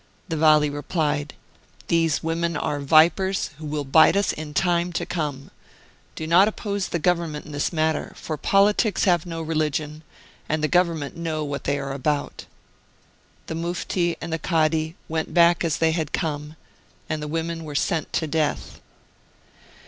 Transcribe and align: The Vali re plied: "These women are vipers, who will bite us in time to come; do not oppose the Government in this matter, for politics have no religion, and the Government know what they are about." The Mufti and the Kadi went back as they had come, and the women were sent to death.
The 0.29 0.35
Vali 0.35 0.67
re 0.71 0.81
plied: 0.81 1.35
"These 1.87 2.23
women 2.23 2.57
are 2.57 2.79
vipers, 2.79 3.51
who 3.59 3.67
will 3.67 3.83
bite 3.83 4.15
us 4.15 4.33
in 4.33 4.55
time 4.55 4.91
to 4.93 5.05
come; 5.05 5.51
do 6.15 6.25
not 6.25 6.47
oppose 6.47 6.87
the 6.87 6.97
Government 6.97 7.45
in 7.45 7.51
this 7.51 7.71
matter, 7.71 8.11
for 8.15 8.35
politics 8.35 9.03
have 9.03 9.27
no 9.27 9.43
religion, 9.43 10.01
and 10.49 10.63
the 10.63 10.67
Government 10.67 11.15
know 11.17 11.43
what 11.43 11.65
they 11.65 11.77
are 11.77 11.93
about." 11.93 12.47
The 13.45 13.53
Mufti 13.53 14.15
and 14.19 14.33
the 14.33 14.39
Kadi 14.39 14.95
went 15.07 15.35
back 15.35 15.63
as 15.63 15.77
they 15.77 15.91
had 15.91 16.13
come, 16.13 16.55
and 17.07 17.21
the 17.21 17.27
women 17.27 17.63
were 17.63 17.75
sent 17.75 18.11
to 18.13 18.25
death. 18.25 18.81